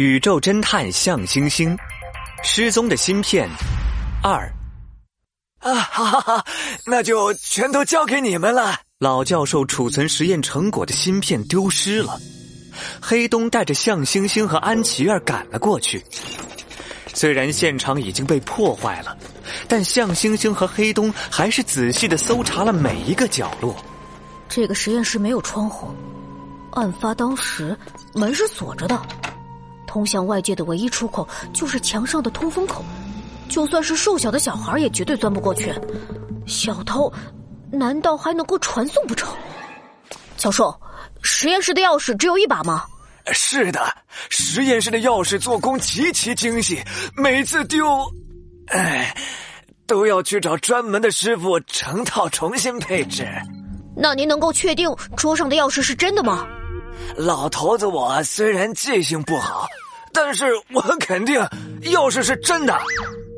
[0.00, 1.76] 宇宙侦探向星星，
[2.42, 3.46] 失踪的芯片
[4.22, 4.50] 二。
[5.58, 6.44] 啊，哈哈哈，
[6.86, 8.80] 那就全都交给你们了。
[8.98, 12.18] 老教授储存实验成果的芯片丢失了，
[12.98, 16.02] 黑东带着向星星和安琪儿赶了过去。
[17.12, 19.14] 虽然现场已经被破坏了，
[19.68, 23.76] 但向星星和黑东还是仔细的搜查了每一个角落。
[24.48, 25.94] 这个实验室没有窗户，
[26.70, 27.76] 案发当时
[28.14, 28.98] 门是锁着的。
[29.90, 32.84] 通向外界的唯一出口就是墙上的通风口，
[33.48, 35.74] 就算是瘦小的小孩也绝对钻不过去。
[36.46, 37.12] 小偷
[37.72, 39.28] 难道还能够传送不成？
[40.36, 40.72] 教授，
[41.22, 42.84] 实验室的钥匙只有一把吗？
[43.32, 43.80] 是的，
[44.28, 46.80] 实验室的钥匙做工极其精细，
[47.16, 47.84] 每次丢，
[48.68, 49.12] 哎，
[49.88, 53.26] 都要去找专门的师傅成套重新配置。
[53.96, 56.46] 那您能够确定桌上的钥匙是真的吗？
[57.16, 59.66] 老头子，我虽然记性不好，
[60.12, 61.40] 但是我很肯定
[61.82, 62.78] 钥匙是真的。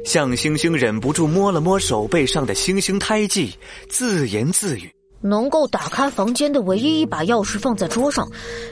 [0.05, 3.57] 向星星忍不住摸了摸手背上的星星胎记，
[3.89, 4.93] 自言自语
[5.23, 8.29] ：“能够打开房间的唯一一把钥匙放在桌上，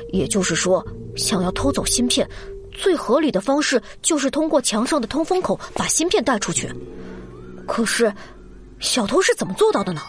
[0.09, 0.85] 也就是说，
[1.17, 2.29] 想要偷走芯片，
[2.73, 6.69] 最合理的方式就是通过墙上的通风口把芯片带出去。
[7.67, 8.13] 可是，
[8.81, 10.03] 小偷是怎么做到的呢？”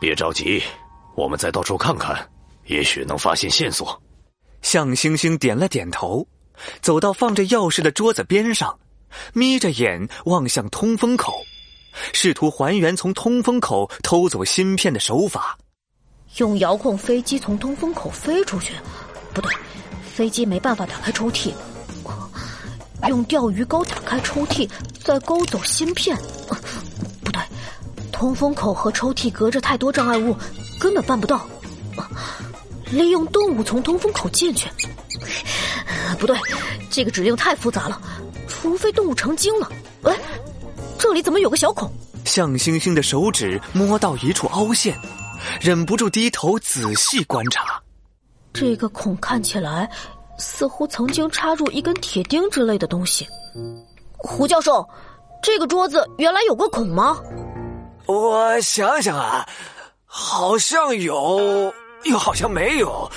[0.00, 0.62] 别着急，
[1.14, 2.16] 我们再到处看看，
[2.66, 4.00] 也许能发现线索。
[4.62, 6.26] 向星星点了点头，
[6.80, 8.78] 走到放着钥匙的桌子边上，
[9.32, 11.34] 眯着眼望向通风口，
[12.12, 15.58] 试图还原从通风口偷走芯片的手法。
[16.38, 18.72] 用遥控飞机从通风口飞出去？
[19.34, 19.52] 不对，
[20.14, 21.52] 飞机没办法打开抽屉。
[23.08, 24.68] 用钓鱼钩打开抽屉，
[25.02, 26.16] 再勾走芯片？
[27.22, 27.42] 不对，
[28.12, 30.36] 通风口和抽屉隔着太多障碍物，
[30.78, 31.46] 根本办不到。
[32.92, 34.68] 利用动物从通风口进去，
[36.22, 36.38] 不对，
[36.88, 38.00] 这个指令太复杂了，
[38.46, 39.68] 除非动物成精了。
[40.04, 40.16] 哎，
[40.96, 41.90] 这里怎么有个小孔？
[42.24, 44.96] 向星星的手指摸到一处凹陷，
[45.60, 47.82] 忍不住低头仔细观察。
[48.52, 49.90] 这个孔看起来
[50.38, 53.26] 似乎曾经插入一根铁钉之类的东西。
[54.16, 54.88] 胡教授，
[55.42, 57.20] 这个桌子原来有个孔吗？
[58.06, 59.44] 我想想啊，
[60.06, 61.74] 好像有。
[62.04, 63.08] 又好像没有，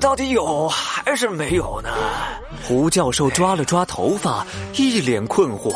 [0.00, 1.90] 到底有还是没有呢？
[2.62, 5.74] 胡教授抓了抓头发，一脸困惑，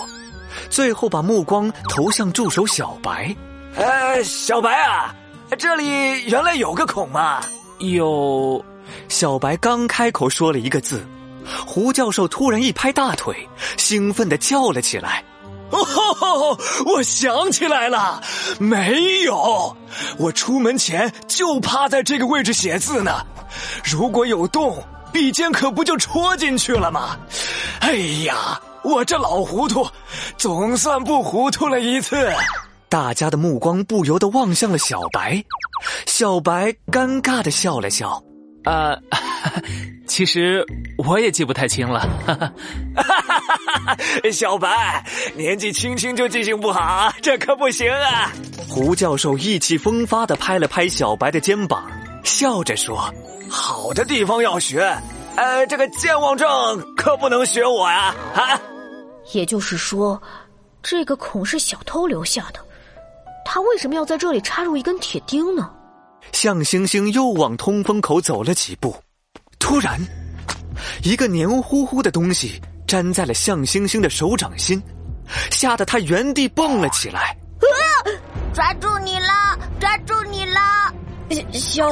[0.71, 3.35] 最后把目光投向助手小白。
[3.75, 5.15] 呃，小白啊，
[5.59, 7.41] 这里原来有个孔吗？
[7.79, 8.65] 有。
[9.09, 11.05] 小白刚开口说了一个字，
[11.67, 15.25] 胡教授突然一拍大腿，兴奋的叫了起来。
[15.73, 18.23] 哦， 我想起来了，
[18.59, 19.77] 没有。
[20.19, 23.25] 我出门前就趴在这个位置写字呢。
[23.85, 27.17] 如果有洞，笔尖可不就戳进去了吗？
[27.81, 27.95] 哎
[28.25, 29.87] 呀，我这老糊涂，
[30.37, 32.33] 总算不糊涂了一次。
[32.89, 35.43] 大家的目光不由得望向了小白，
[36.07, 38.23] 小白尴尬的笑了笑。
[38.65, 38.95] 啊，
[40.07, 40.65] 其实
[40.99, 42.01] 我也记不太清了。
[42.27, 42.35] 哈
[42.95, 43.22] 哈
[44.33, 45.05] 小白，
[45.35, 48.33] 年纪轻轻就记性不好，这可不行啊！
[48.69, 51.91] 胡教授意气风发的拍了拍小白的肩膀，
[52.25, 53.13] 笑着说
[53.51, 54.81] ：“好的地方要学，
[55.37, 56.49] 呃，这个健忘症
[56.97, 58.61] 可不能学我呀！”啊，
[59.33, 60.21] 也就是说，
[60.83, 62.61] 这个孔是小偷留下的，
[63.45, 65.71] 他为什么要在这里插入一根铁钉呢？
[66.33, 68.95] 向星星又往通风口走了几步，
[69.59, 70.01] 突然，
[71.03, 72.61] 一个黏糊糊的东西
[72.93, 74.83] 粘在了向星星的手掌心，
[75.51, 77.35] 吓得他原地蹦了起来。
[77.63, 77.81] 啊！
[78.53, 79.59] 抓住你了！
[79.81, 80.61] 抓住你了！
[81.53, 81.89] 小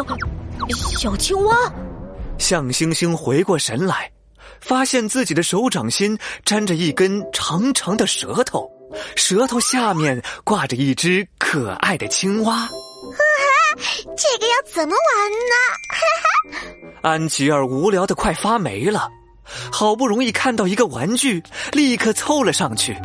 [0.98, 1.56] 小青蛙。
[2.36, 4.10] 向星星回过神来，
[4.60, 8.70] 发现自己的手掌心粘着一根长长的舌头，
[9.16, 12.68] 舌头下面挂着一只可爱的青蛙。
[14.18, 17.00] 这个要怎么玩呢？
[17.00, 19.08] 安吉尔无聊的快发霉了，
[19.72, 21.42] 好不容易看到一个玩具，
[21.72, 22.96] 立刻凑了上去。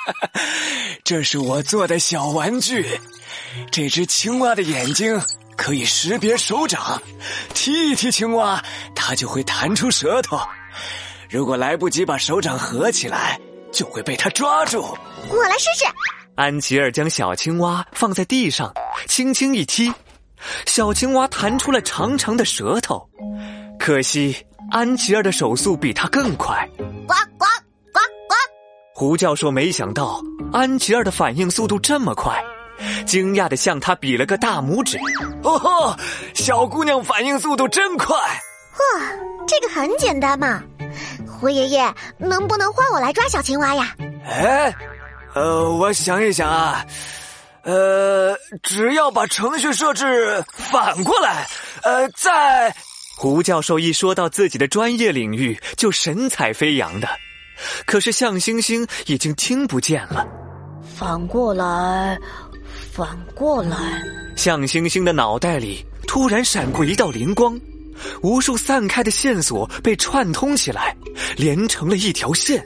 [1.02, 2.86] 这是我做的小玩具，
[3.70, 5.20] 这只青蛙的眼睛
[5.56, 7.00] 可以识别手掌，
[7.54, 8.62] 踢一踢青蛙，
[8.94, 10.38] 它就会弹出舌头。
[11.30, 13.40] 如果来不及把手掌合起来，
[13.72, 14.82] 就会被它抓住。
[15.30, 15.84] 我来试试。
[16.34, 18.72] 安吉尔将小青蛙放在地上，
[19.08, 19.90] 轻轻一踢，
[20.66, 23.08] 小青蛙弹出了长长的舌头。
[23.78, 24.36] 可惜
[24.70, 26.68] 安琪儿的手速比他更快。
[27.06, 27.46] 呱呱
[27.92, 28.34] 呱呱！
[28.94, 30.20] 胡教授没想到
[30.52, 32.42] 安琪儿的反应速度这么快，
[33.06, 34.98] 惊讶的向他比了个大拇指。
[35.42, 35.96] 哦吼，
[36.34, 38.16] 小姑娘反应速度真快！
[38.16, 39.02] 哇，
[39.46, 40.62] 这个很简单嘛。
[41.26, 43.94] 胡爷爷，能不能换我来抓小青蛙呀？
[44.26, 44.74] 哎，
[45.34, 46.84] 呃，我想一想啊，
[47.62, 51.46] 呃，只要把程序设置反过来，
[51.82, 52.74] 呃，再……
[53.18, 57.08] 胡教授一说到自己的专业领域，就神采飞扬的。
[57.86, 60.28] 可是向星星已经听不见了。
[60.94, 62.18] 反过来，
[62.92, 64.02] 反过来。
[64.36, 67.58] 向星星的脑袋里突然闪过一道灵光，
[68.22, 70.94] 无数散开的线索被串通起来，
[71.38, 72.62] 连成了一条线。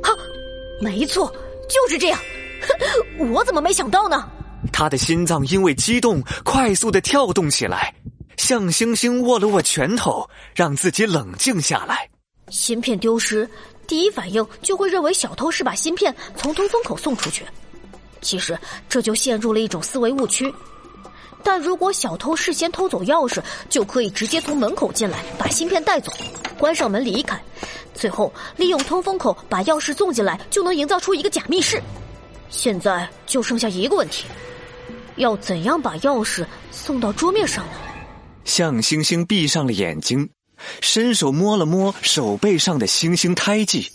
[0.00, 0.12] 哈，
[0.80, 1.26] 没错，
[1.68, 2.18] 就是这样。
[3.32, 4.28] 我怎么没想到呢？
[4.72, 7.93] 他的心脏因为激动快速的跳动起来。
[8.44, 12.06] 向星星握了握拳头，让自己冷静下来。
[12.50, 13.48] 芯片丢失，
[13.86, 17.42] 第一反应就会认为小偷是把芯片从通风口送出去。
[18.20, 20.54] 其实这就陷入了一种思维误区。
[21.42, 26.12] 但如果小偷事先偷走钥匙，就可以直接从门口进来，把芯片带走，
[26.58, 27.42] 关上门离开，
[27.94, 31.82] 最后利用通风口把钥匙送进来，就能营造出一个假密室。
[32.50, 34.26] 现在就剩下一个问题：
[35.16, 37.72] 要怎样把钥匙送到桌面上呢？
[38.44, 40.28] 向星星闭上了眼睛，
[40.80, 43.90] 伸手摸了摸手背上的星星胎记，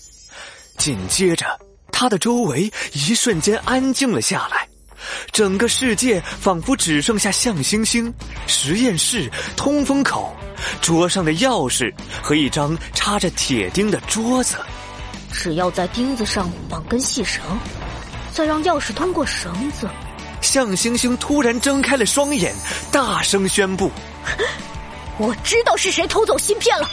[0.78, 1.46] 紧接着，
[1.92, 4.68] 他的周围一瞬间安静了下来，
[5.32, 8.14] 整个世界仿佛只剩下向星星、
[8.48, 10.36] 实验室、通风口、
[10.82, 14.56] 桌上的钥匙和一张插着铁钉的桌子。
[15.32, 17.42] 只要在钉子上绑根细绳，
[18.34, 19.88] 再让钥匙通过绳子。
[20.42, 22.56] 向星星突然睁开了双眼，
[22.92, 23.92] 大声宣布。
[25.18, 26.90] 我知道是谁偷走芯片了。